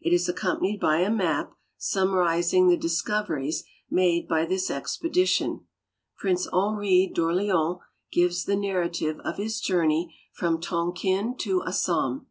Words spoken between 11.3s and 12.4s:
to .Assam.